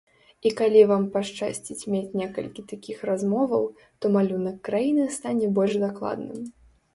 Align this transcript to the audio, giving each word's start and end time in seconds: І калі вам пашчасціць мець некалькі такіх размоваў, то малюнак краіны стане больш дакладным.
І 0.49 0.51
калі 0.59 0.79
вам 0.91 1.03
пашчасціць 1.15 1.89
мець 1.95 2.15
некалькі 2.21 2.63
такіх 2.71 2.97
размоваў, 3.09 3.69
то 3.99 4.05
малюнак 4.17 4.57
краіны 4.71 5.05
стане 5.19 5.53
больш 5.61 5.73
дакладным. 5.85 6.41